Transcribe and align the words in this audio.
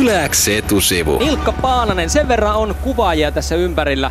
Yläks 0.00 0.48
etusivu. 0.48 1.18
Ilkka 1.20 1.52
Paananen, 1.52 2.10
sen 2.10 2.28
verran 2.28 2.56
on 2.56 2.74
kuvaajia 2.74 3.32
tässä 3.32 3.54
ympärillä 3.54 4.10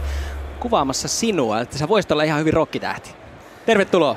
kuvaamassa 0.59 1.07
sinua, 1.07 1.59
että 1.59 1.77
sä 1.77 1.87
voisit 1.87 2.11
olla 2.11 2.23
ihan 2.23 2.39
hyvin 2.39 2.53
rokkitähti. 2.53 3.09
Tervetuloa. 3.65 4.15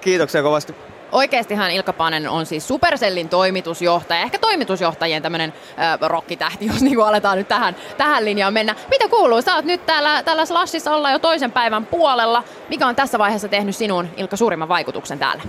Kiitoksia 0.00 0.42
kovasti. 0.42 0.74
Oikeastihan 1.12 1.70
Ilkka 1.70 1.92
Paananen 1.92 2.30
on 2.30 2.46
siis 2.46 2.68
Supercellin 2.68 3.28
toimitusjohtaja, 3.28 4.20
ehkä 4.20 4.38
toimitusjohtajien 4.38 5.22
tämmöinen 5.22 5.52
äh, 5.78 6.08
rokkitähti, 6.08 6.66
jos 6.66 6.82
niin 6.82 7.00
aletaan 7.00 7.38
nyt 7.38 7.48
tähän, 7.48 7.76
tähän 7.96 8.24
linjaan 8.24 8.52
mennä. 8.52 8.74
Mitä 8.90 9.08
kuuluu? 9.08 9.42
Sä 9.42 9.54
oot 9.54 9.64
nyt 9.64 9.86
täällä, 9.86 10.22
täällä 10.22 10.46
Slashissa 10.46 10.96
olla 10.96 11.10
jo 11.10 11.18
toisen 11.18 11.52
päivän 11.52 11.86
puolella. 11.86 12.44
Mikä 12.68 12.86
on 12.86 12.96
tässä 12.96 13.18
vaiheessa 13.18 13.48
tehnyt 13.48 13.76
sinun, 13.76 14.08
Ilkka, 14.16 14.36
suurimman 14.36 14.68
vaikutuksen 14.68 15.18
täällä? 15.18 15.42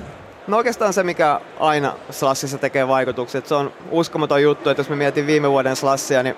No 0.47 0.57
oikeastaan 0.57 0.93
se, 0.93 1.03
mikä 1.03 1.41
aina 1.59 1.93
Slashissa 2.09 2.57
tekee 2.57 2.87
vaikutukset. 2.87 3.47
Se 3.47 3.55
on 3.55 3.73
uskomaton 3.91 4.43
juttu, 4.43 4.69
että 4.69 4.79
jos 4.79 4.89
me 4.89 4.95
mietin 4.95 5.27
viime 5.27 5.51
vuoden 5.51 5.75
Slashia, 5.75 6.23
niin 6.23 6.35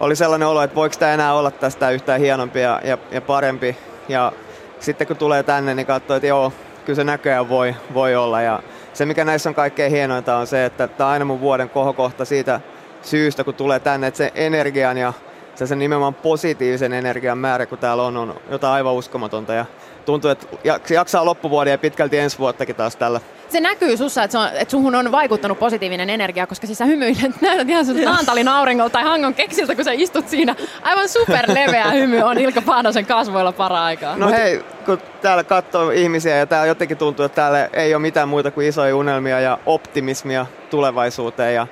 oli 0.00 0.16
sellainen 0.16 0.48
olo, 0.48 0.62
että 0.62 0.74
voiko 0.74 0.96
tämä 0.98 1.14
enää 1.14 1.34
olla 1.34 1.50
tästä 1.50 1.90
yhtään 1.90 2.20
hienompi 2.20 2.60
ja, 2.60 2.80
ja, 2.84 2.98
ja 3.10 3.20
parempi. 3.20 3.76
Ja 4.08 4.32
sitten 4.80 5.06
kun 5.06 5.16
tulee 5.16 5.42
tänne, 5.42 5.74
niin 5.74 5.86
katsoo, 5.86 6.16
että 6.16 6.26
joo, 6.26 6.52
kyllä 6.84 6.96
se 6.96 7.04
näköjään 7.04 7.48
voi, 7.48 7.74
voi 7.94 8.16
olla. 8.16 8.40
Ja 8.40 8.62
se, 8.92 9.06
mikä 9.06 9.24
näissä 9.24 9.48
on 9.48 9.54
kaikkein 9.54 9.92
hienointa, 9.92 10.36
on 10.36 10.46
se, 10.46 10.64
että 10.64 10.88
tämä 10.88 11.08
on 11.08 11.12
aina 11.12 11.24
mun 11.24 11.40
vuoden 11.40 11.70
kohokohta 11.70 12.24
siitä 12.24 12.60
syystä, 13.02 13.44
kun 13.44 13.54
tulee 13.54 13.80
tänne, 13.80 14.06
että 14.06 14.18
se 14.18 14.32
energian 14.34 14.98
ja 14.98 15.12
se 15.58 15.66
sen 15.66 15.78
nimenomaan 15.78 16.14
positiivisen 16.14 16.92
energian 16.92 17.38
määrä, 17.38 17.66
kun 17.66 17.78
täällä 17.78 18.02
on, 18.02 18.16
on 18.16 18.34
jotain 18.50 18.74
aivan 18.74 18.94
uskomatonta. 18.94 19.52
Ja 19.52 19.66
tuntuu, 20.04 20.30
että 20.30 20.46
jaksaa 20.90 21.24
loppuvuoden 21.24 21.70
ja 21.70 21.78
pitkälti 21.78 22.18
ensi 22.18 22.38
vuottakin 22.38 22.76
taas 22.76 22.96
tällä. 22.96 23.20
Se 23.48 23.60
näkyy 23.60 23.96
sussa, 23.96 24.24
että, 24.24 24.32
se 24.32 24.38
on, 24.38 24.48
että 24.54 24.70
suhun 24.70 24.94
on 24.94 25.12
vaikuttanut 25.12 25.58
positiivinen 25.58 26.10
energia, 26.10 26.46
koska 26.46 26.66
siis 26.66 26.78
sä 26.78 26.84
hymyilet, 26.84 27.40
näytät 27.40 27.68
ihan 27.68 27.86
sun 27.86 28.04
Naantalin 28.04 28.48
auringolta 28.48 28.92
tai 28.92 29.02
Hangon 29.02 29.34
keksiltä, 29.34 29.74
kun 29.74 29.84
sä 29.84 29.92
istut 29.92 30.28
siinä. 30.28 30.56
Aivan 30.82 31.08
superleveä 31.08 31.90
hymy 32.00 32.22
on 32.22 32.38
Ilkka 32.38 32.62
Paanasen 32.62 33.06
kasvoilla 33.06 33.52
para-aikaa. 33.52 34.16
No 34.16 34.28
hei, 34.28 34.64
kun 34.84 34.98
täällä 35.22 35.44
katsoo 35.44 35.90
ihmisiä 35.90 36.36
ja 36.36 36.46
täällä 36.46 36.66
jotenkin 36.66 36.96
tuntuu, 36.96 37.24
että 37.24 37.36
täällä 37.36 37.68
ei 37.72 37.94
ole 37.94 38.02
mitään 38.02 38.28
muuta 38.28 38.50
kuin 38.50 38.66
isoja 38.66 38.96
unelmia 38.96 39.40
ja 39.40 39.58
optimismia 39.66 40.46
tulevaisuuteen. 40.70 41.54
Ja 41.54 41.66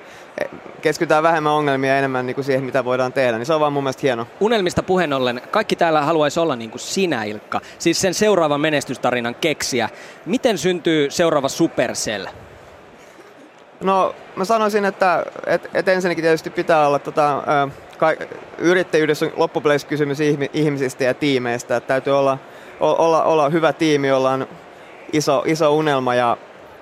keskitytään 0.82 1.22
vähemmän 1.22 1.52
ongelmia 1.52 1.98
enemmän 1.98 2.26
niin 2.26 2.34
kuin 2.34 2.44
siihen, 2.44 2.64
mitä 2.64 2.84
voidaan 2.84 3.12
tehdä, 3.12 3.38
niin 3.38 3.46
se 3.46 3.54
on 3.54 3.60
vaan 3.60 3.72
mun 3.72 3.82
mielestä 3.82 4.00
hieno. 4.02 4.26
Unelmista 4.40 4.82
puheen 4.82 5.12
ollen, 5.12 5.40
kaikki 5.50 5.76
täällä 5.76 6.02
haluaisi 6.02 6.40
olla 6.40 6.56
niin 6.56 6.70
kuin 6.70 6.80
sinä, 6.80 7.24
Ilkka. 7.24 7.60
Siis 7.78 8.00
sen 8.00 8.14
seuraavan 8.14 8.60
menestystarinan 8.60 9.34
keksiä. 9.34 9.88
Miten 10.26 10.58
syntyy 10.58 11.10
seuraava 11.10 11.48
Supercell? 11.48 12.26
No, 13.80 14.14
mä 14.36 14.44
sanoisin, 14.44 14.84
että 14.84 15.26
et, 15.46 15.70
et 15.74 15.88
ensinnäkin 15.88 16.24
tietysti 16.24 16.50
pitää 16.50 16.86
olla 16.86 16.98
tota, 16.98 17.38
ä, 17.38 17.68
ka, 17.98 18.12
yrittäjyydessä 18.58 19.26
on 19.26 19.32
loppupeleissä 19.36 19.88
kysymys 19.88 20.18
ihmisistä 20.52 21.04
ja 21.04 21.14
tiimeistä. 21.14 21.76
Että 21.76 21.88
täytyy 21.88 22.18
olla, 22.18 22.38
olla, 22.80 23.24
olla 23.24 23.48
hyvä 23.48 23.72
tiimi, 23.72 24.08
jolla 24.08 24.30
on 24.30 24.48
iso, 25.12 25.42
iso 25.46 25.74
unelma 25.74 26.14
ja 26.14 26.36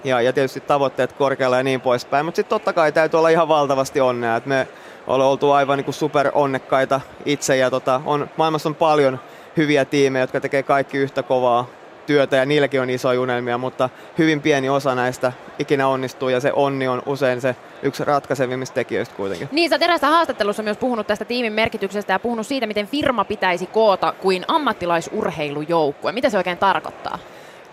ja, 0.04 0.20
ja 0.20 0.32
tietysti 0.32 0.60
tavoitteet 0.60 1.12
korkealla 1.12 1.56
ja 1.56 1.62
niin 1.62 1.80
poispäin. 1.80 2.24
Mutta 2.24 2.36
sitten 2.36 2.50
totta 2.50 2.72
kai 2.72 2.92
täytyy 2.92 3.18
olla 3.18 3.28
ihan 3.28 3.48
valtavasti 3.48 4.00
onnea. 4.00 4.36
Et 4.36 4.46
me 4.46 4.68
ollaan 5.06 5.30
oltu 5.30 5.50
aivan 5.50 5.78
niin 5.78 5.94
super 5.94 6.30
onnekkaita 6.34 7.00
itse 7.24 7.56
ja 7.56 7.70
tota, 7.70 8.00
on, 8.04 8.30
maailmassa 8.36 8.68
on 8.68 8.74
paljon 8.74 9.20
hyviä 9.56 9.84
tiimejä, 9.84 10.22
jotka 10.22 10.40
tekee 10.40 10.62
kaikki 10.62 10.98
yhtä 10.98 11.22
kovaa 11.22 11.66
työtä 12.06 12.36
ja 12.36 12.46
niilläkin 12.46 12.80
on 12.80 12.90
isoja 12.90 13.20
unelmia, 13.20 13.58
mutta 13.58 13.90
hyvin 14.18 14.40
pieni 14.40 14.68
osa 14.68 14.94
näistä 14.94 15.32
ikinä 15.58 15.88
onnistuu 15.88 16.28
ja 16.28 16.40
se 16.40 16.52
onni 16.52 16.88
on 16.88 17.02
usein 17.06 17.40
se 17.40 17.56
yksi 17.82 18.04
ratkaisevimmista 18.04 18.74
tekijöistä 18.74 19.14
kuitenkin. 19.14 19.48
Niin, 19.52 19.70
sä 19.70 19.78
erässä 19.80 20.06
haastattelussa 20.06 20.62
myös 20.62 20.76
puhunut 20.76 21.06
tästä 21.06 21.24
tiimin 21.24 21.52
merkityksestä 21.52 22.12
ja 22.12 22.18
puhunut 22.18 22.46
siitä, 22.46 22.66
miten 22.66 22.86
firma 22.86 23.24
pitäisi 23.24 23.66
koota 23.66 24.14
kuin 24.22 24.44
ammattilaisurheilujoukkue. 24.48 26.12
Mitä 26.12 26.30
se 26.30 26.38
oikein 26.38 26.58
tarkoittaa? 26.58 27.18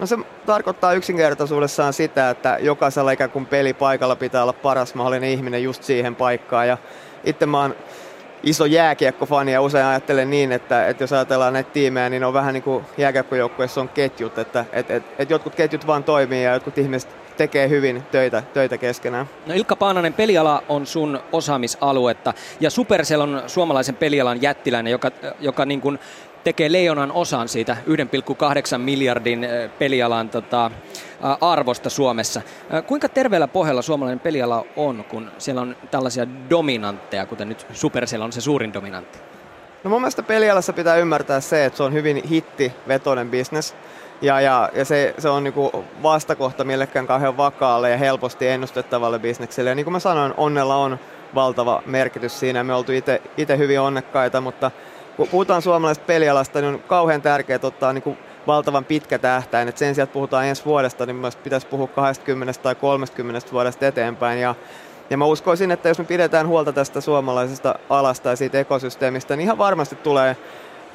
No 0.01 0.07
se 0.07 0.17
tarkoittaa 0.45 0.93
yksinkertaisuudessaan 0.93 1.93
sitä, 1.93 2.29
että 2.29 2.57
jokaisella 2.61 3.11
ikään 3.11 3.31
kuin 3.31 3.45
pelipaikalla 3.45 4.15
pitää 4.15 4.43
olla 4.43 4.53
paras 4.53 4.95
mahdollinen 4.95 5.29
ihminen 5.29 5.63
just 5.63 5.83
siihen 5.83 6.15
paikkaan. 6.15 6.67
Ja 6.67 6.77
itse 7.23 7.45
mä 7.45 7.61
oon 7.61 7.75
iso 8.43 8.65
jääkiekkofani 8.65 9.51
ja 9.51 9.61
usein 9.61 9.85
ajattelen 9.85 10.29
niin, 10.29 10.51
että, 10.51 10.87
että 10.87 11.03
jos 11.03 11.13
ajatellaan 11.13 11.53
näitä 11.53 11.71
tiimejä, 11.71 12.09
niin 12.09 12.23
on 12.23 12.33
vähän 12.33 12.53
niin 12.53 12.63
kuin 12.63 12.85
jääkiekkojoukkueessa 12.97 13.81
on 13.81 13.89
ketjut, 13.89 14.37
että 14.37 14.65
että 14.71 14.95
että 14.95 15.09
että 15.17 15.33
jotkut 15.33 15.55
ketjut 15.55 15.87
vaan 15.87 16.03
toimii 16.03 16.43
ja 16.43 16.53
jotkut 16.53 16.77
ihmiset 16.77 17.09
tekee 17.37 17.69
hyvin 17.69 18.03
töitä, 18.11 18.43
töitä 18.53 18.77
keskenään. 18.77 19.29
No 19.45 19.53
Ilkka 19.53 19.75
Paananen, 19.75 20.13
peliala 20.13 20.63
on 20.69 20.85
sun 20.85 21.19
osaamisaluetta 21.31 22.33
ja 22.59 22.69
Supercell 22.69 23.21
on 23.21 23.43
suomalaisen 23.47 23.95
pelialan 23.95 24.41
jättiläinen, 24.41 24.91
joka, 24.91 25.11
joka 25.39 25.65
niin 25.65 25.81
kuin 25.81 25.99
tekee 26.43 26.71
leijonan 26.71 27.11
osan 27.11 27.47
siitä 27.47 27.77
1,8 27.87 28.77
miljardin 28.77 29.47
pelialan 29.79 30.29
tota, 30.29 30.71
arvosta 31.41 31.89
Suomessa. 31.89 32.41
Kuinka 32.87 33.09
terveellä 33.09 33.47
pohjalla 33.47 33.81
suomalainen 33.81 34.19
peliala 34.19 34.65
on, 34.75 35.05
kun 35.09 35.31
siellä 35.37 35.61
on 35.61 35.75
tällaisia 35.91 36.27
dominantteja, 36.49 37.25
kuten 37.25 37.49
nyt 37.49 37.67
Supercell 37.73 38.21
on 38.21 38.31
se 38.31 38.41
suurin 38.41 38.73
dominantti? 38.73 39.19
No 39.83 39.89
mun 39.89 40.01
mielestä 40.01 40.23
pelialassa 40.23 40.73
pitää 40.73 40.95
ymmärtää 40.95 41.39
se, 41.39 41.65
että 41.65 41.77
se 41.77 41.83
on 41.83 41.93
hyvin 41.93 42.21
hittivetoinen 42.29 43.29
bisnes. 43.29 43.75
Ja, 44.21 44.41
ja, 44.41 44.69
ja 44.73 44.85
se, 44.85 45.15
se 45.17 45.29
on 45.29 45.43
niinku 45.43 45.85
vastakohta 46.03 46.63
millekään 46.63 47.07
kauhean 47.07 47.37
vakaalle 47.37 47.89
ja 47.89 47.97
helposti 47.97 48.47
ennustettavalle 48.47 49.19
bisnekselle. 49.19 49.69
Ja 49.69 49.75
niin 49.75 49.83
kuin 49.85 49.91
mä 49.91 49.99
sanoin, 49.99 50.33
onnella 50.37 50.75
on 50.75 50.99
valtava 51.35 51.83
merkitys 51.85 52.39
siinä. 52.39 52.63
Me 52.63 52.73
oltu 52.73 52.91
itse 53.37 53.57
hyvin 53.57 53.79
onnekkaita, 53.79 54.41
mutta 54.41 54.71
kun 55.17 55.27
puhutaan 55.27 55.61
suomalaisesta 55.61 56.05
pelialasta, 56.05 56.61
niin 56.61 56.73
on 56.73 56.79
kauhean 56.79 57.21
tärkeää 57.21 57.59
ottaa 57.63 57.93
niin 57.93 58.01
kuin 58.01 58.17
valtavan 58.47 58.85
pitkä 58.85 59.19
tähtäin. 59.19 59.67
Et 59.67 59.77
sen 59.77 59.95
sijaan, 59.95 60.03
että 60.03 60.13
puhutaan 60.13 60.45
ensi 60.45 60.65
vuodesta, 60.65 61.05
niin 61.05 61.15
myös 61.15 61.35
pitäisi 61.35 61.67
puhua 61.67 61.87
20 61.87 62.61
tai 62.61 62.75
30 62.75 63.51
vuodesta 63.51 63.87
eteenpäin. 63.87 64.39
Ja, 64.39 64.55
ja 65.09 65.17
mä 65.17 65.25
uskoisin, 65.25 65.71
että 65.71 65.89
jos 65.89 65.99
me 65.99 66.05
pidetään 66.05 66.47
huolta 66.47 66.73
tästä 66.73 67.01
suomalaisesta 67.01 67.75
alasta 67.89 68.29
ja 68.29 68.35
siitä 68.35 68.59
ekosysteemistä, 68.59 69.35
niin 69.35 69.43
ihan 69.43 69.57
varmasti 69.57 69.95
tulee 69.95 70.37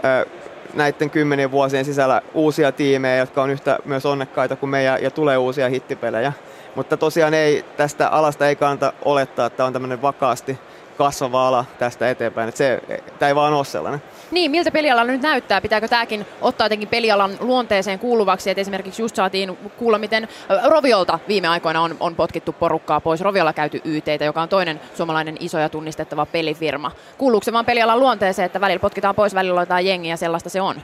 ö, 0.05 0.27
näiden 0.75 1.11
kymmenien 1.11 1.51
vuosien 1.51 1.85
sisällä 1.85 2.23
uusia 2.35 2.73
tiimejä, 2.73 3.17
jotka 3.17 3.43
on 3.43 3.51
yhtä 3.51 3.79
myös 3.85 4.07
onnekkaita 4.07 4.57
kuin 4.57 4.71
me 4.71 4.83
ja, 4.83 4.99
ja 4.99 5.11
tulee 5.11 5.37
uusia 5.37 5.69
hittipelejä. 5.69 6.33
Mutta 6.75 6.97
tosiaan 6.97 7.35
ei, 7.35 7.65
tästä 7.77 8.09
alasta 8.09 8.49
ei 8.49 8.57
kannata 8.57 8.93
olettaa, 9.05 9.47
että 9.47 9.65
on 9.65 9.73
tämmöinen 9.73 10.03
vakaasti 10.03 10.59
kasvava 10.99 11.49
ala 11.49 11.65
tästä 11.79 12.11
eteenpäin. 12.11 12.49
Että 12.49 12.59
se, 12.59 12.83
tämä 13.19 13.29
ei 13.29 13.35
vaan 13.35 13.53
ole 13.53 13.65
sellainen. 13.65 14.03
Niin, 14.31 14.51
miltä 14.51 14.71
peliala 14.71 15.05
nyt 15.05 15.23
näyttää? 15.23 15.61
Pitääkö 15.61 15.89
tämäkin 15.89 16.27
ottaa 16.41 16.65
jotenkin 16.65 16.89
pelialan 16.89 17.31
luonteeseen 17.41 17.99
kuuluvaksi? 17.99 18.51
Että 18.51 18.61
esimerkiksi 18.61 19.03
just 19.03 19.17
saatiin 19.17 19.59
kuulla, 19.77 19.99
miten 19.99 20.29
Roviolta 20.65 21.19
viime 21.29 21.49
aikoina 21.49 21.81
on, 21.81 21.97
on 22.01 22.15
potkittu 22.15 22.53
porukkaa 22.53 23.01
pois. 23.01 23.21
Roviolla 23.21 23.53
käyty 23.53 23.81
YT, 23.85 24.07
joka 24.25 24.43
on 24.43 24.49
toinen 24.49 24.81
suomalainen 24.95 25.37
iso 25.41 25.59
ja 25.59 25.69
tunnistettava 25.69 26.27
pelifirma. 26.27 26.93
Kuuluuko 27.19 27.45
se 27.45 27.53
vaan 27.53 27.67
pelialan 27.67 28.01
luonteeseen, 28.01 28.47
että 28.47 28.61
välillä 28.61 28.81
potkitaan 28.81 29.15
pois, 29.15 29.35
välillä 29.35 29.63
jotain 29.63 29.87
jengiä, 29.87 30.17
sellaista 30.17 30.51
se 30.51 30.61
on? 30.61 30.77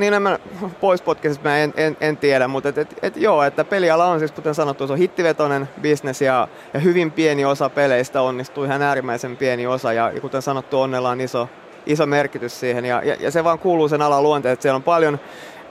Niin 0.00 0.14
en 0.14 0.22
mä 0.22 0.38
pois 0.80 1.02
potkisesta 1.02 1.48
mä 1.48 1.58
en, 1.58 1.74
en, 1.76 1.96
en, 2.00 2.16
tiedä, 2.16 2.48
mutta 2.48 2.68
et, 2.68 2.78
et, 2.78 2.98
et, 3.02 3.16
joo, 3.16 3.42
että 3.42 3.64
peliala 3.64 4.06
on 4.06 4.18
siis 4.18 4.32
kuten 4.32 4.54
sanottu, 4.54 4.86
se 4.86 4.92
on 4.92 4.98
hittivetoinen 4.98 5.68
bisnes 5.80 6.22
ja, 6.22 6.48
ja 6.74 6.80
hyvin 6.80 7.12
pieni 7.12 7.44
osa 7.44 7.68
peleistä 7.68 8.22
onnistuu, 8.22 8.64
ihan 8.64 8.82
äärimmäisen 8.82 9.36
pieni 9.36 9.66
osa 9.66 9.92
ja, 9.92 10.12
kuten 10.20 10.42
sanottu, 10.42 10.80
onnella 10.80 11.10
on 11.10 11.20
iso, 11.20 11.48
iso 11.86 12.06
merkitys 12.06 12.60
siihen 12.60 12.84
ja, 12.84 13.02
ja, 13.04 13.16
ja 13.20 13.30
se 13.30 13.44
vaan 13.44 13.58
kuuluu 13.58 13.88
sen 13.88 14.02
alan 14.02 14.22
luonteen, 14.22 14.52
että 14.52 14.62
siellä 14.62 14.76
on 14.76 14.82
paljon 14.82 15.20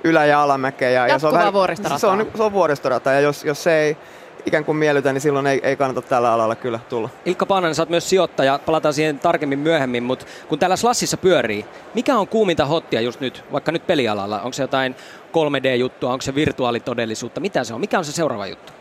ylä- 0.04 0.26
ja 0.26 0.44
alamäkeä. 0.44 0.90
Ja, 0.90 1.08
ja 1.08 1.20
se 1.20 1.28
on, 1.28 1.34
vähän, 1.34 1.54
se 1.98 2.08
on, 2.08 2.28
se 2.36 2.44
on 2.44 2.54
vuoristorata 2.54 3.12
ja 3.12 3.20
jos, 3.20 3.46
jos 3.46 3.64
se 3.64 3.80
ei 3.80 3.98
ikään 4.46 4.66
kuin 4.66 4.78
miellytä, 4.78 5.14
niin 5.14 5.22
silloin 5.22 5.48
ei, 5.48 5.60
ei 5.64 5.76
kannata 5.76 6.02
tällä 6.02 6.34
alalla 6.34 6.56
kyllä 6.56 6.80
tulla. 6.90 7.10
Ilkka 7.26 7.46
Paananen, 7.46 7.76
sä 7.76 7.82
oot 7.82 7.90
myös 7.90 8.10
sijoittaja, 8.10 8.60
palataan 8.66 8.94
siihen 8.94 9.20
tarkemmin 9.20 9.60
myöhemmin, 9.60 10.04
mutta 10.04 10.26
kun 10.48 10.60
täällä 10.60 10.76
Slassissa 10.76 11.18
pyörii, 11.18 11.66
mikä 11.94 12.18
on 12.18 12.28
kuuminta 12.28 12.66
hottia 12.66 13.02
just 13.02 13.20
nyt, 13.20 13.44
vaikka 13.52 13.72
nyt 13.72 13.88
pelialalla? 13.88 14.42
Onko 14.42 14.54
se 14.54 14.64
jotain 14.64 14.96
3D-juttua, 15.32 16.12
onko 16.12 16.22
se 16.22 16.36
virtuaalitodellisuutta, 16.36 17.42
mitä 17.42 17.64
se 17.64 17.74
on? 17.74 17.80
Mikä 17.80 17.98
on 17.98 18.06
se 18.06 18.12
seuraava 18.12 18.48
juttu? 18.48 18.74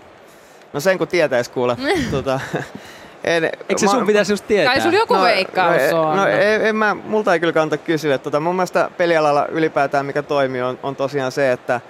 No 0.72 0.80
sen 0.80 0.98
kun 0.98 1.08
tietäisi 1.08 1.50
kuule. 1.50 1.76
tuota, 2.10 2.40
en, 3.24 3.44
Eikö 3.44 3.78
se 3.78 3.86
mä, 3.86 3.92
sun 3.92 4.06
pitäisi 4.06 4.32
just 4.32 4.46
tietää? 4.46 4.72
Kai 4.72 4.82
sulla 4.82 4.96
joku 4.96 5.14
no, 5.14 5.22
veikkaus 5.22 5.82
no, 5.92 6.02
on. 6.02 6.16
No, 6.16 6.26
en, 6.26 6.66
en 6.66 6.76
mä, 6.76 6.94
multa 6.94 7.32
ei 7.32 7.40
kyllä 7.40 7.52
kannata 7.52 7.84
kysyä. 7.84 8.18
Tota, 8.18 8.40
mun 8.40 8.54
mielestä 8.54 8.90
pelialalla 8.96 9.46
ylipäätään 9.46 10.06
mikä 10.06 10.22
toimii 10.22 10.62
on, 10.62 10.78
on 10.82 10.96
tosiaan 10.96 11.32
se, 11.32 11.52
että 11.52 11.80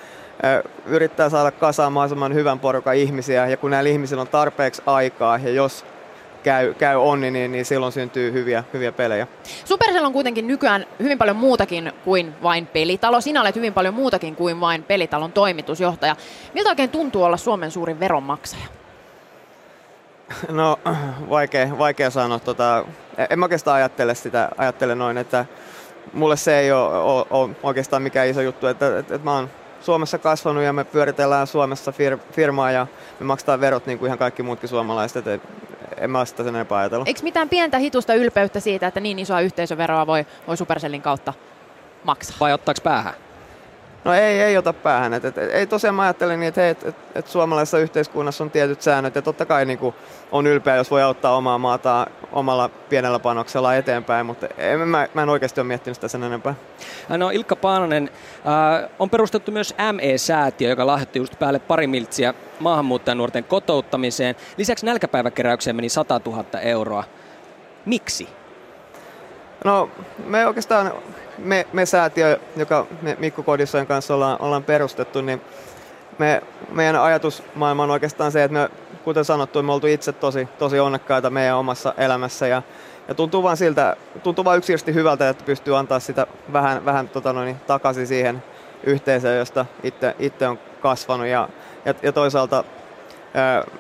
yrittää 0.87 1.29
saada 1.29 1.51
kasaan 1.51 1.93
mahdollisimman 1.93 2.35
hyvän 2.35 2.59
porukan 2.59 2.97
ihmisiä 2.97 3.47
ja 3.47 3.57
kun 3.57 3.71
näillä 3.71 3.91
ihmisillä 3.91 4.21
on 4.21 4.29
tarpeeksi 4.29 4.83
aikaa 4.87 5.39
ja 5.39 5.51
jos 5.51 5.85
käy, 6.43 6.75
käy 6.75 6.97
onni, 6.97 7.31
niin, 7.31 7.53
niin 7.53 7.65
silloin 7.65 7.93
syntyy 7.93 8.33
hyviä, 8.33 8.65
hyviä 8.73 8.93
pelejä. 8.93 9.27
Supercell 9.65 10.05
on 10.05 10.13
kuitenkin 10.13 10.47
nykyään 10.47 10.87
hyvin 11.03 11.19
paljon 11.19 11.37
muutakin 11.37 11.93
kuin 12.05 12.35
vain 12.43 12.67
pelitalo. 12.67 13.21
Sinä 13.21 13.41
olet 13.41 13.57
hyvin 13.57 13.75
paljon 13.75 13.95
muutakin 13.95 14.37
kuin 14.37 14.61
vain 14.61 14.83
pelitalon 14.83 15.33
toimitusjohtaja. 15.33 16.17
Miltä 16.55 16.71
oikein 16.71 16.91
tuntuu 16.91 17.23
olla 17.23 17.37
Suomen 17.37 17.71
suurin 17.71 18.01
veronmaksaja? 18.01 18.67
No 20.49 20.79
vaikea, 21.31 21.79
vaikea 21.79 22.11
sanoa. 22.11 22.39
Tota, 22.39 22.85
en 23.31 23.39
mä 23.39 23.45
oikeastaan 23.45 23.77
ajattele 23.77 24.15
sitä, 24.15 24.49
ajattele 24.59 24.95
noin, 24.95 25.19
että 25.19 25.47
mulle 26.13 26.37
se 26.37 26.59
ei 26.59 26.73
ole, 26.73 26.99
ole, 26.99 27.27
ole 27.31 27.57
oikeastaan 27.63 28.03
mikään 28.03 28.29
iso 28.29 28.41
juttu, 28.41 28.67
että, 28.67 28.87
että, 28.99 29.15
että 29.15 29.25
mä 29.25 29.35
oon 29.35 29.51
Suomessa 29.81 30.19
kasvanut 30.19 30.63
ja 30.63 30.73
me 30.73 30.85
pyöritellään 30.85 31.47
Suomessa 31.47 31.93
fir, 31.93 32.19
firmaa 32.33 32.71
ja 32.71 32.87
me 33.21 33.27
maksetaan 33.27 33.61
verot 33.61 33.87
niin 33.87 33.99
kuin 33.99 34.07
ihan 34.07 34.19
kaikki 34.19 34.43
muutkin 34.43 34.69
suomalaiset. 34.69 35.27
Että 35.27 35.49
en 35.97 36.11
mä 36.11 36.25
sitä 36.25 36.45
sen 36.45 36.55
enempää 36.55 36.79
ajatella. 36.79 37.05
Eikö 37.07 37.21
mitään 37.23 37.49
pientä 37.49 37.79
hitusta 37.79 38.15
ylpeyttä 38.15 38.61
siitä, 38.61 38.87
että 38.87 39.01
niin 39.01 39.19
isoa 39.19 39.41
yhteisöveroa 39.41 40.07
voi, 40.07 40.27
voi 40.47 40.57
Supercellin 40.57 41.03
kautta 41.03 41.35
maksaa? 42.05 42.37
Vai 42.41 42.53
ottaako 42.53 42.81
päähän? 42.85 43.15
No 44.05 44.15
ei, 44.15 44.41
ei 44.41 44.57
ota 44.57 44.73
päähän. 44.73 45.15
Et, 45.15 45.25
et, 45.25 45.39
et, 45.39 45.51
ei 45.51 45.67
tosiaan 45.67 45.95
mä 45.95 46.03
ajattelen 46.03 46.41
niin, 46.41 46.49
että, 46.49 46.69
et, 46.69 46.87
et, 46.87 46.97
et 47.15 47.27
suomalaisessa 47.27 47.79
yhteiskunnassa 47.79 48.45
on 48.45 48.51
tietyt 48.51 48.83
säännöt 48.83 49.15
ja 49.15 49.23
totta 49.23 49.47
kai 49.47 49.65
niin 49.65 49.79
on 50.33 50.47
ylpeä, 50.47 50.77
jos 50.77 50.91
voi 50.91 51.03
auttaa 51.03 51.37
omaa 51.37 51.59
maata 51.59 52.07
omalla 52.33 52.69
pienellä 52.69 53.19
panoksella 53.19 53.75
eteenpäin, 53.75 54.27
mutta 54.27 54.47
en, 54.59 54.89
mä, 54.89 55.09
mä 55.15 55.23
en 55.23 55.29
oikeasti 55.29 55.61
ole 55.61 55.67
miettinyt 55.69 55.95
sitä 55.95 56.09
sen 56.09 56.23
enempää. 56.23 56.55
No 57.09 57.31
Ilkka 57.31 57.57
Paananen, 57.57 58.11
äh, 58.47 58.91
on 58.99 59.11
perustettu 59.11 59.53
myös 59.53 59.75
ME-säätiö, 59.93 60.69
joka 60.69 60.87
lahjoitti 60.87 61.19
just 61.19 61.39
päälle 61.39 61.59
pari 61.59 61.87
miltsiä 61.87 62.35
maahanmuuttajanuorten 62.61 63.45
kotouttamiseen. 63.45 64.37
Lisäksi 64.57 64.87
nälkäpäiväkeräykseen 64.87 65.77
meni 65.77 65.89
100 65.89 66.21
000 66.25 66.61
euroa. 66.61 67.05
Miksi? 67.87 68.29
No 69.69 69.91
me 70.27 70.47
oikeastaan 70.47 70.93
me, 71.39 71.67
me 71.73 71.87
säätiö, 71.87 72.39
joka 72.57 72.87
me 73.03 73.17
Mikko 73.19 73.43
Kodissojen 73.43 73.87
kanssa 73.87 74.15
ollaan, 74.15 74.37
ollaan 74.41 74.65
perustettu, 74.65 75.21
niin 75.21 75.41
me, 76.19 76.43
meidän 76.73 76.97
ajatusmaailma 77.03 77.83
on 77.83 77.91
oikeastaan 77.91 78.33
se, 78.33 78.45
että 78.45 78.59
me, 78.59 78.71
kuten 79.05 79.25
sanottu, 79.25 79.63
me 79.63 79.73
oltu 79.73 79.87
itse 79.87 80.13
tosi, 80.13 80.49
tosi 80.59 80.81
onnekkaita 80.81 81.31
meidän 81.31 81.57
omassa 81.57 81.95
elämässä 81.97 82.47
ja, 82.47 82.63
ja 83.09 83.15
tuntuu 83.15 83.43
vaan 83.43 83.57
siltä, 83.57 83.97
tuntuu 84.23 84.45
vaan 84.45 84.59
yksinkertaisesti 84.59 84.95
hyvältä, 84.95 85.29
että 85.29 85.45
pystyy 85.45 85.77
antaa 85.77 86.01
sitä 86.01 86.27
vähän, 86.53 86.85
vähän 86.85 87.09
tota 87.09 87.33
noin, 87.33 87.57
takaisin 87.67 88.07
siihen 88.07 88.43
yhteisöön, 88.85 89.39
josta 89.39 89.67
itse, 89.83 90.17
itse 90.19 90.49
on 90.49 90.59
kasvanut. 90.81 91.27
Ja, 91.27 91.49
ja, 91.85 91.95
ja 92.03 92.13
toisaalta 92.13 92.65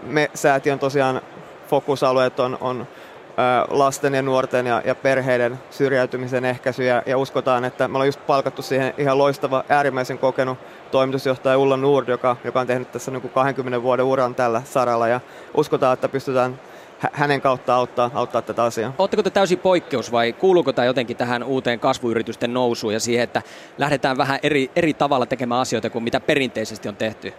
me 0.02 0.30
säätiön 0.34 0.78
tosiaan 0.78 1.20
fokusalueet 1.68 2.40
on, 2.40 2.58
on 2.60 2.86
lasten 3.68 4.14
ja 4.14 4.22
nuorten 4.22 4.66
ja, 4.66 4.82
ja 4.84 4.94
perheiden 4.94 5.58
syrjäytymisen 5.70 6.44
ehkäisy 6.44 6.84
ja, 6.84 7.02
ja 7.06 7.18
uskotaan, 7.18 7.64
että 7.64 7.88
me 7.88 7.92
ollaan 7.92 8.08
just 8.08 8.26
palkattu 8.26 8.62
siihen 8.62 8.94
ihan 8.98 9.18
loistava, 9.18 9.64
äärimmäisen 9.68 10.18
kokenut 10.18 10.58
toimitusjohtaja 10.90 11.58
Ulla 11.58 11.76
Nord, 11.76 12.08
joka, 12.08 12.36
joka 12.44 12.60
on 12.60 12.66
tehnyt 12.66 12.92
tässä 12.92 13.10
niin 13.10 13.20
kuin 13.20 13.32
20 13.32 13.82
vuoden 13.82 14.04
uran 14.04 14.34
tällä 14.34 14.62
saralla 14.64 15.08
ja 15.08 15.20
uskotaan, 15.54 15.94
että 15.94 16.08
pystytään 16.08 16.60
hänen 17.12 17.40
kautta 17.40 17.74
auttaa, 17.74 18.10
auttaa 18.14 18.42
tätä 18.42 18.64
asiaa. 18.64 18.92
Oletteko 18.98 19.22
te 19.22 19.30
täysin 19.30 19.58
poikkeus 19.58 20.12
vai 20.12 20.32
kuuluuko 20.32 20.72
tämä 20.72 20.86
jotenkin 20.86 21.16
tähän 21.16 21.42
uuteen 21.42 21.80
kasvuyritysten 21.80 22.54
nousuun 22.54 22.92
ja 22.92 23.00
siihen, 23.00 23.24
että 23.24 23.42
lähdetään 23.78 24.16
vähän 24.16 24.38
eri, 24.42 24.70
eri 24.76 24.94
tavalla 24.94 25.26
tekemään 25.26 25.60
asioita 25.60 25.90
kuin 25.90 26.04
mitä 26.04 26.20
perinteisesti 26.20 26.88
on 26.88 26.96
tehty? 26.96 27.32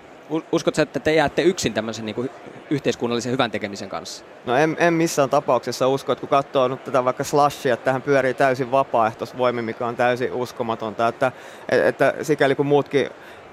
Uskotko, 0.51 0.81
että 0.81 0.99
te 0.99 1.13
jäätte 1.13 1.41
yksin 1.41 1.73
tämmöisen 1.73 2.05
niin 2.05 2.15
kuin 2.15 2.29
yhteiskunnallisen 2.69 3.31
hyvän 3.31 3.51
tekemisen 3.51 3.89
kanssa? 3.89 4.25
No 4.45 4.55
en, 4.55 4.77
en 4.79 4.93
missään 4.93 5.29
tapauksessa 5.29 5.87
usko, 5.87 6.11
että 6.11 6.19
kun 6.19 6.29
katsoo 6.29 6.67
nyt 6.67 6.83
tätä 6.83 7.05
vaikka 7.05 7.23
slashia, 7.23 7.73
että 7.73 7.85
tähän 7.85 8.01
pyörii 8.01 8.33
täysin 8.33 8.71
vapaaehtoisvoimi, 8.71 9.61
mikä 9.61 9.87
on 9.87 9.95
täysin 9.95 10.33
uskomatonta, 10.33 11.07
että, 11.07 11.31
että 11.69 12.13
sikäli 12.21 12.55
kun 12.55 12.65
muutkin 12.65 13.09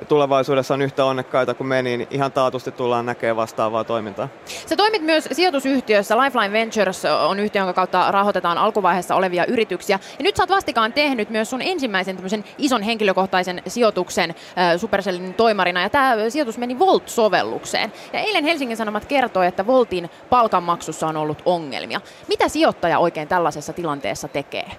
tulevaisuudessa 0.08 0.74
on 0.74 0.82
yhtä 0.82 1.04
onnekkaita 1.04 1.54
kuin 1.54 1.66
me, 1.66 1.82
niin 1.82 2.06
ihan 2.10 2.32
taatusti 2.32 2.72
tullaan 2.72 3.06
näkemään 3.06 3.36
vastaavaa 3.36 3.84
toimintaa. 3.84 4.28
Se 4.66 4.76
toimit 4.76 5.02
myös 5.02 5.28
sijoitusyhtiössä. 5.32 6.18
Lifeline 6.18 6.52
Ventures 6.52 7.04
on 7.04 7.40
yhtiö, 7.40 7.60
jonka 7.60 7.72
kautta 7.72 8.10
rahoitetaan 8.10 8.58
alkuvaiheessa 8.58 9.14
olevia 9.14 9.46
yrityksiä. 9.46 9.98
Ja 10.18 10.22
nyt 10.22 10.36
sä 10.36 10.42
oot 10.42 10.50
vastikaan 10.50 10.92
tehnyt 10.92 11.30
myös 11.30 11.50
sun 11.50 11.62
ensimmäisen 11.62 12.44
ison 12.58 12.82
henkilökohtaisen 12.82 13.62
sijoituksen 13.66 14.30
äh, 14.30 14.80
Supercellin 14.80 15.34
toimarina. 15.34 15.82
Ja 15.82 15.90
tämä 15.90 16.16
sijoitus 16.28 16.58
meni 16.58 16.78
Volt-sovellukseen. 16.78 17.92
Ja 18.12 18.20
eilen 18.20 18.44
Helsingin 18.44 18.76
Sanomat 18.76 19.04
kertoi, 19.04 19.46
että 19.46 19.66
Voltin 19.66 20.10
palkanmaksussa 20.30 21.06
on 21.06 21.16
ollut 21.16 21.42
ongelmia. 21.44 22.00
Mitä 22.28 22.48
sijoittaja 22.48 22.98
oikein 22.98 23.28
tällaisessa 23.28 23.72
tilanteessa 23.72 24.28
tekee? 24.28 24.70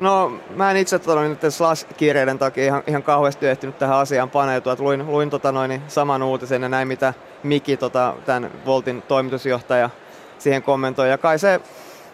No 0.00 0.32
mä 0.56 0.70
en 0.70 0.76
itse 0.76 0.98
tota, 0.98 1.14
noin, 1.14 1.38
Slash-kiireiden 1.48 2.38
takia 2.38 2.64
ihan, 2.64 2.82
ihan 2.86 3.02
kauheasti 3.02 3.46
ehtinyt 3.46 3.78
tähän 3.78 3.96
asiaan 3.96 4.30
paneutua. 4.30 4.72
Et 4.72 4.80
luin, 4.80 5.06
luin 5.06 5.30
tota, 5.30 5.52
noin, 5.52 5.82
saman 5.88 6.22
uutisen 6.22 6.62
ja 6.62 6.68
näin, 6.68 6.88
mitä 6.88 7.14
Miki, 7.42 7.76
tota, 7.76 8.14
tämän 8.26 8.50
Voltin 8.66 9.02
toimitusjohtaja, 9.02 9.90
siihen 10.38 10.62
kommentoi. 10.62 11.10
Ja 11.10 11.18
kai 11.18 11.38
se, 11.38 11.60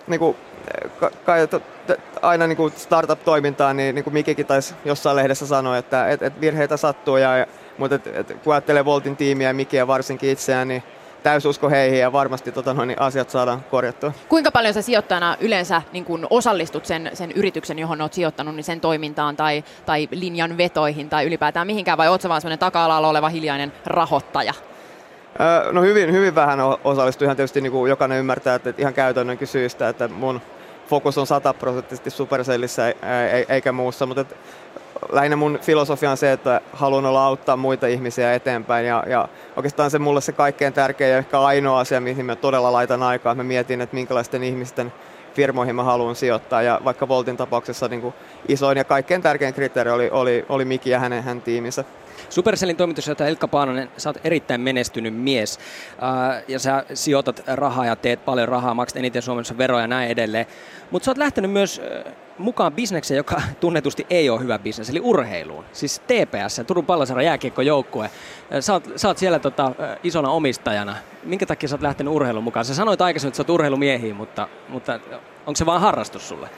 niin 0.06 0.18
kuin, 0.18 0.36
kai, 1.24 1.46
to, 1.46 1.60
aina 2.22 2.46
niin 2.46 2.56
kuin 2.56 2.72
startup-toimintaan, 2.76 3.76
niin, 3.76 3.94
niin 3.94 4.04
kuin 4.04 4.14
Mikikin 4.14 4.46
taisi 4.46 4.74
jossain 4.84 5.16
lehdessä 5.16 5.46
sanoa, 5.46 5.78
että 5.78 6.08
et, 6.08 6.22
et 6.22 6.40
virheitä 6.40 6.76
sattuu. 6.76 7.16
Ja, 7.16 7.46
mutta 7.78 7.94
et, 7.94 8.06
et, 8.06 8.36
kun 8.44 8.52
ajattelee 8.52 8.84
Voltin 8.84 9.16
tiimiä 9.16 9.48
ja 9.48 9.54
Mikiä 9.54 9.86
varsinkin 9.86 10.30
itseään, 10.30 10.68
niin 10.68 10.82
täysusko 11.24 11.70
heihin 11.70 12.00
ja 12.00 12.12
varmasti 12.12 12.52
tota, 12.52 12.74
noin, 12.74 12.86
niin 12.86 13.00
asiat 13.00 13.30
saadaan 13.30 13.64
korjattua. 13.70 14.12
Kuinka 14.28 14.50
paljon 14.50 14.74
sä 14.74 14.82
sijoittajana 14.82 15.36
yleensä 15.40 15.82
niin 15.92 16.04
kun 16.04 16.26
osallistut 16.30 16.86
sen, 16.86 17.10
sen 17.14 17.32
yrityksen, 17.32 17.78
johon 17.78 18.00
olet 18.00 18.12
sijoittanut, 18.12 18.54
niin 18.54 18.64
sen 18.64 18.80
toimintaan 18.80 19.36
tai, 19.36 19.64
tai 19.86 20.08
linjan 20.10 20.58
vetoihin 20.58 21.08
tai 21.08 21.26
ylipäätään 21.26 21.66
mihinkään, 21.66 21.98
vai 21.98 22.08
ootko 22.08 22.28
vaan 22.28 22.40
sellainen 22.40 22.58
taka-alalla 22.58 23.08
oleva 23.08 23.28
hiljainen 23.28 23.72
rahoittaja? 23.86 24.54
No 25.72 25.82
hyvin, 25.82 26.12
hyvin 26.12 26.34
vähän 26.34 26.58
osallistu. 26.84 27.24
Ihan 27.24 27.36
tietysti 27.36 27.60
niin 27.60 27.72
kuin 27.72 27.90
jokainen 27.90 28.18
ymmärtää, 28.18 28.54
että 28.54 28.74
ihan 28.78 28.94
käytännönkin 28.94 29.48
syystä, 29.48 29.88
että 29.88 30.08
mun 30.08 30.40
fokus 30.88 31.18
on 31.18 31.26
sataprosenttisesti 31.26 32.10
Supercellissä 32.10 32.94
eikä 33.48 33.72
muussa, 33.72 34.06
mutta 34.06 34.24
lähinnä 35.12 35.36
mun 35.36 35.58
filosofia 35.62 36.10
on 36.10 36.16
se, 36.16 36.32
että 36.32 36.60
haluan 36.72 37.06
olla 37.06 37.26
auttaa 37.26 37.56
muita 37.56 37.86
ihmisiä 37.86 38.34
eteenpäin 38.34 38.86
ja, 38.86 39.04
ja 39.06 39.28
oikeastaan 39.56 39.90
se 39.90 39.98
mulle 39.98 40.20
se 40.20 40.32
kaikkein 40.32 40.72
tärkein 40.72 41.10
ja 41.10 41.18
ehkä 41.18 41.40
ainoa 41.40 41.80
asia, 41.80 42.00
mihin 42.00 42.26
mä 42.26 42.36
todella 42.36 42.72
laitan 42.72 43.02
aikaa. 43.02 43.34
Mä 43.34 43.42
mietin, 43.42 43.80
että 43.80 43.94
minkälaisten 43.94 44.44
ihmisten 44.44 44.92
firmoihin 45.34 45.74
mä 45.74 45.84
haluan 45.84 46.16
sijoittaa 46.16 46.62
ja 46.62 46.80
vaikka 46.84 47.08
Voltin 47.08 47.36
tapauksessa 47.36 47.88
niin 47.88 48.00
kuin 48.00 48.14
isoin 48.48 48.78
ja 48.78 48.84
kaikkein 48.84 49.22
tärkein 49.22 49.54
kriteeri 49.54 49.90
oli, 49.90 50.10
oli, 50.10 50.46
oli 50.48 50.64
Miki 50.64 50.90
ja 50.90 50.98
hänen, 50.98 51.22
hänen 51.22 51.42
tiiminsä. 51.42 51.84
Supercellin 52.30 52.76
toimitusjohtaja 52.76 53.28
Ilkka 53.28 53.48
Paanonen, 53.48 53.90
sä 53.96 54.08
oot 54.08 54.18
erittäin 54.24 54.60
menestynyt 54.60 55.14
mies 55.14 55.58
äh, 56.02 56.44
ja 56.48 56.58
sä 56.58 56.84
sijoitat 56.94 57.42
rahaa 57.46 57.86
ja 57.86 57.96
teet 57.96 58.24
paljon 58.24 58.48
rahaa, 58.48 58.74
maksat 58.74 58.96
eniten 58.96 59.22
Suomessa 59.22 59.58
veroja 59.58 59.80
ja 59.80 59.86
näin 59.86 60.10
edelleen. 60.10 60.46
Mutta 60.90 61.04
sä 61.04 61.10
oot 61.10 61.18
lähtenyt 61.18 61.50
myös 61.50 61.80
äh, 62.06 62.12
mukaan 62.38 62.72
bisnekseen, 62.72 63.16
joka 63.16 63.42
tunnetusti 63.60 64.06
ei 64.10 64.30
ole 64.30 64.40
hyvä 64.40 64.58
bisnes, 64.58 64.90
eli 64.90 65.00
urheiluun. 65.00 65.64
Siis 65.72 65.98
TPS, 65.98 66.60
Turun 66.66 66.86
pallosarjan 66.86 67.24
jääkiekkojoukkue. 67.24 68.10
Sä 68.60 68.72
oot, 68.72 68.88
sä 68.96 69.08
oot 69.08 69.18
siellä 69.18 69.38
tota, 69.38 69.72
isona 70.02 70.30
omistajana. 70.30 70.96
Minkä 71.24 71.46
takia 71.46 71.68
sä 71.68 71.74
oot 71.74 71.82
lähtenyt 71.82 72.12
urheilun 72.12 72.44
mukaan? 72.44 72.64
Sä 72.64 72.74
sanoit 72.74 73.00
aikaisemmin, 73.00 73.30
että 73.30 73.36
sä 73.36 73.42
oot 73.42 73.50
urheilumiehiä, 73.50 74.14
mutta, 74.14 74.48
mutta 74.68 75.00
onko 75.46 75.56
se 75.56 75.66
vaan 75.66 75.80
harrastus 75.80 76.28
sulle? 76.28 76.48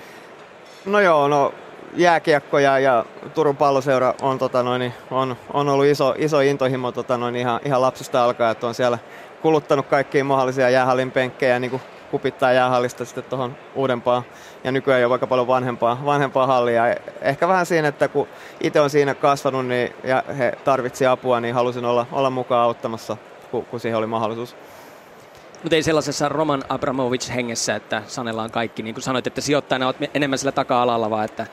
No 0.86 1.00
joo, 1.00 1.28
no 1.28 1.54
jääkiekko 1.96 2.58
ja, 2.58 2.78
ja 2.78 3.04
Turun 3.34 3.56
palloseura 3.56 4.14
on, 4.22 4.38
tota 4.38 4.62
noin, 4.62 4.94
on, 5.10 5.36
on 5.52 5.68
ollut 5.68 5.86
iso, 5.86 6.14
iso 6.18 6.40
intohimo 6.40 6.92
tota 6.92 7.16
noin, 7.16 7.36
ihan, 7.36 7.60
ihan 7.64 7.80
lapsesta 7.80 8.24
alkaen, 8.24 8.52
että 8.52 8.66
on 8.66 8.74
siellä 8.74 8.98
kuluttanut 9.42 9.86
kaikkia 9.86 10.24
mahdollisia 10.24 10.70
jäähallin 10.70 11.10
penkkejä 11.10 11.58
niin 11.58 11.70
kuin 11.70 11.82
kupittaa 12.10 12.52
jäähallista 12.52 13.04
sitten 13.04 13.24
tuohon 13.24 13.56
uudempaan 13.74 14.22
ja 14.64 14.72
nykyään 14.72 15.02
jo 15.02 15.10
vaikka 15.10 15.26
paljon 15.26 15.46
vanhempaa, 15.46 16.02
vanhempaa 16.04 16.46
hallia. 16.46 16.84
Ehkä 17.20 17.48
vähän 17.48 17.66
siinä, 17.66 17.88
että 17.88 18.08
kun 18.08 18.28
itse 18.60 18.80
on 18.80 18.90
siinä 18.90 19.14
kasvanut 19.14 19.66
niin, 19.66 19.94
ja 20.04 20.24
he 20.38 20.52
tarvitsi 20.64 21.06
apua, 21.06 21.40
niin 21.40 21.54
halusin 21.54 21.84
olla, 21.84 22.06
olla 22.12 22.30
mukaan 22.30 22.64
auttamassa, 22.64 23.16
kun, 23.50 23.64
kun 23.64 23.80
siihen 23.80 23.98
oli 23.98 24.06
mahdollisuus. 24.06 24.56
Mutta 25.62 25.76
ei 25.76 25.82
sellaisessa 25.82 26.28
Roman 26.28 26.64
Abramovic 26.68 27.28
hengessä, 27.28 27.74
että 27.74 28.02
sanellaan 28.06 28.50
kaikki, 28.50 28.82
niin 28.82 28.94
kuin 28.94 29.02
sanoit, 29.02 29.26
että 29.26 29.40
sijoittajana 29.40 29.86
olet 29.86 30.10
enemmän 30.14 30.38
sillä 30.38 30.52
taka-alalla, 30.52 31.10
vaan 31.10 31.24
että 31.24 31.46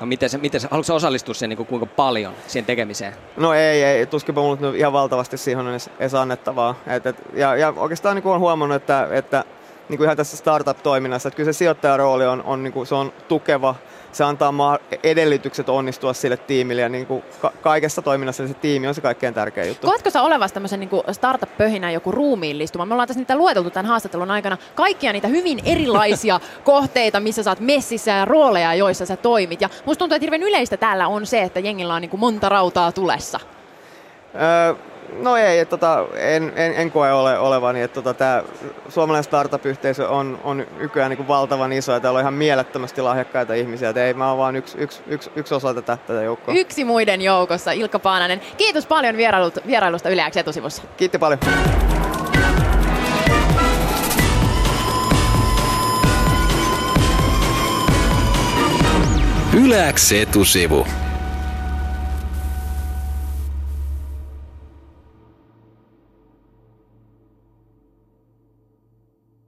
Miten 0.00 0.30
se, 0.30 0.38
miten 0.38 0.60
se, 0.60 0.68
haluatko 0.70 0.94
osallistua 0.94 1.34
siihen 1.34 1.58
niin 1.58 1.66
kuinka 1.66 1.86
paljon 1.86 2.34
siihen 2.46 2.66
tekemiseen? 2.66 3.14
No 3.36 3.54
ei, 3.54 3.82
ei 3.82 4.06
tuskinpa 4.06 4.40
mulla 4.40 4.58
ihan 4.76 4.92
valtavasti 4.92 5.36
siihen 5.36 5.60
on 5.60 5.70
edes, 5.70 5.90
edes 5.98 6.14
annettavaa. 6.14 6.74
Et, 6.86 7.06
et, 7.06 7.16
ja, 7.34 7.56
ja 7.56 7.74
oikeastaan 7.76 8.16
niin 8.16 8.26
on 8.26 8.40
huomannut, 8.40 8.76
että, 8.76 9.08
että 9.10 9.44
niin 9.88 9.98
kuin 9.98 10.04
ihan 10.04 10.16
tässä 10.16 10.36
startup-toiminnassa, 10.36 11.28
että 11.28 11.36
kyllä 11.36 11.52
se 11.52 11.58
sijoittajarooli 11.58 12.26
on, 12.26 12.42
on, 12.42 12.62
niin 12.62 12.72
kuin, 12.72 12.86
se 12.86 12.94
on 12.94 13.12
tukeva, 13.28 13.74
se 14.14 14.24
antaa 14.24 14.78
edellytykset 15.02 15.68
onnistua 15.68 16.12
sille 16.12 16.36
tiimille 16.36 16.82
ja 16.82 16.88
niin 16.88 17.06
kuin 17.06 17.22
ka- 17.40 17.52
kaikessa 17.62 18.02
toiminnassa 18.02 18.48
se 18.48 18.54
tiimi 18.54 18.88
on 18.88 18.94
se 18.94 19.00
kaikkein 19.00 19.34
tärkein 19.34 19.68
juttu. 19.68 19.86
Koetko 19.86 20.10
sä 20.10 20.22
olevassa 20.22 20.54
tämmöisen 20.54 20.80
niin 20.80 20.90
startup-pöhinä 21.12 21.90
joku 21.90 22.12
ruumiillistuma? 22.12 22.86
Me 22.86 22.94
ollaan 22.94 23.08
tässä 23.08 23.20
niitä 23.20 23.36
lueteltu 23.36 23.70
tämän 23.70 23.86
haastattelun 23.86 24.30
aikana 24.30 24.58
kaikkia 24.74 25.12
niitä 25.12 25.28
hyvin 25.28 25.60
erilaisia 25.64 26.40
kohteita, 26.64 27.20
missä 27.20 27.42
sä 27.42 27.50
oot 27.50 27.60
messissä 27.60 28.10
ja 28.10 28.24
rooleja, 28.24 28.74
joissa 28.74 29.06
sä 29.06 29.16
toimit. 29.16 29.60
Ja 29.60 29.68
musta 29.84 29.98
tuntuu, 29.98 30.16
että 30.16 30.24
hirveän 30.24 30.42
yleistä 30.42 30.76
täällä 30.76 31.08
on 31.08 31.26
se, 31.26 31.42
että 31.42 31.60
jengillä 31.60 31.94
on 31.94 32.00
niin 32.00 32.10
kuin 32.10 32.20
monta 32.20 32.48
rautaa 32.48 32.92
tulessa. 32.92 33.40
Öö, 34.34 34.74
No 35.12 35.36
ei, 35.36 35.66
tota, 35.66 36.04
en, 36.14 36.52
en, 36.56 36.74
en 36.74 36.90
koe 36.90 37.12
ole, 37.12 37.38
olevani, 37.38 37.82
että 37.82 37.94
tota, 38.02 38.14
tämä 38.14 38.42
suomalainen 38.88 39.24
startup-yhteisö 39.24 40.08
on, 40.08 40.38
on 40.44 40.66
nykyään 40.78 41.10
niin 41.10 41.16
kuin 41.16 41.28
valtavan 41.28 41.72
iso 41.72 41.92
ja 41.92 42.00
täällä 42.00 42.16
on 42.16 42.20
ihan 42.20 42.34
mielettömästi 42.34 43.02
lahjakkaita 43.02 43.54
ihmisiä. 43.54 43.88
Et 43.88 43.96
ei, 43.96 44.14
mä 44.14 44.28
oon 44.28 44.38
vaan 44.38 44.56
yksi, 44.56 44.78
yksi, 44.78 45.02
yksi, 45.06 45.30
yksi 45.36 45.54
osa 45.54 45.74
tätä, 45.74 45.98
tätä 46.06 46.22
joukkoa. 46.22 46.54
Yksi 46.54 46.84
muiden 46.84 47.22
joukossa, 47.22 47.72
Ilkka 47.72 47.98
Paananen. 47.98 48.40
Kiitos 48.56 48.86
paljon 48.86 49.16
vierailut, 49.16 49.58
vierailusta 49.66 50.08
Yle 50.08 50.30
X 50.30 50.36
etusivussa. 50.36 50.82
Kiitti 50.96 51.18
paljon. 51.18 51.38
Yle 59.64 59.92
X 59.92 60.12
etusivu. 60.12 60.86